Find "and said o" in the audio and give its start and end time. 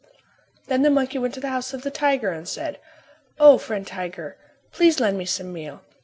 2.31-3.59